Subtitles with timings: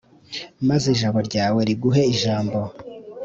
[0.67, 2.59] maze ijabo ryawe riguhe ijambo